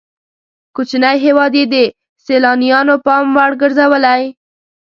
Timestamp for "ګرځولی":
3.61-4.23